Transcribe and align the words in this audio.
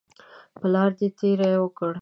پلار 0.61 0.89
دې 0.99 1.07
تیری 1.17 1.53
وکړي. 1.59 1.89